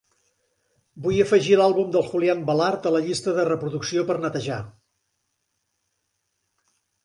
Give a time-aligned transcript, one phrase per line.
[1.03, 4.61] Vull afegir l'àlbum de Julian Velard a la llista de reproducció per netejar.